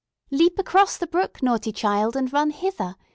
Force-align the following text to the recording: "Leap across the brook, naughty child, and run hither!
"Leap 0.31 0.57
across 0.57 0.97
the 0.97 1.05
brook, 1.05 1.43
naughty 1.43 1.71
child, 1.71 2.15
and 2.15 2.33
run 2.33 2.49
hither! 2.49 2.95